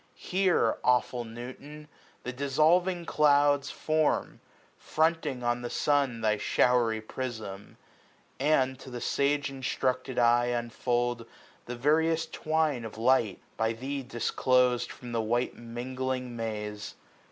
[0.17, 1.87] Here, awful Newton!
[2.23, 4.39] the dissolving clouds Form,
[4.79, 7.77] fronting on the sun, thy showery prism
[8.39, 11.27] j And to the sagc instructed eye unfold
[11.67, 16.95] The various twine of light, by thee disclosed 210 From the white mingling maze.